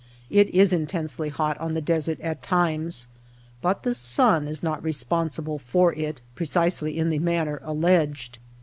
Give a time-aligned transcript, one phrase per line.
[0.31, 3.05] It is intensely hot on the desert at times,
[3.61, 8.39] but the sun is not responsible for it precisely in the manner alleged.